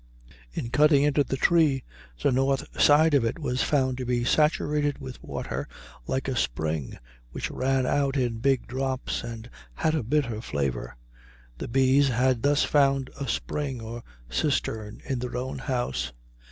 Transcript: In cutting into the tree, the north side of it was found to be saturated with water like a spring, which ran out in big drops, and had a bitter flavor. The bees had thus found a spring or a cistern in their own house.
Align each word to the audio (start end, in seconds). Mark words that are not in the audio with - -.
In 0.51 0.71
cutting 0.71 1.03
into 1.03 1.23
the 1.23 1.37
tree, 1.37 1.83
the 2.23 2.31
north 2.31 2.81
side 2.81 3.13
of 3.13 3.23
it 3.23 3.37
was 3.37 3.61
found 3.61 3.99
to 3.99 4.05
be 4.07 4.23
saturated 4.23 4.97
with 4.97 5.21
water 5.23 5.67
like 6.07 6.27
a 6.27 6.35
spring, 6.35 6.97
which 7.29 7.51
ran 7.51 7.85
out 7.85 8.17
in 8.17 8.39
big 8.39 8.65
drops, 8.65 9.23
and 9.23 9.47
had 9.75 9.93
a 9.93 10.01
bitter 10.01 10.41
flavor. 10.41 10.95
The 11.59 11.67
bees 11.67 12.07
had 12.07 12.41
thus 12.41 12.63
found 12.63 13.11
a 13.19 13.27
spring 13.27 13.79
or 13.79 14.01
a 14.29 14.33
cistern 14.33 15.01
in 15.05 15.19
their 15.19 15.37
own 15.37 15.59
house. 15.59 16.11